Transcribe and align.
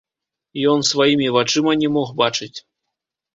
Ён 0.71 0.79
сваімі 0.91 1.27
вачыма 1.35 1.75
не 1.83 1.93
мог 1.99 2.09
бачыць. 2.23 2.53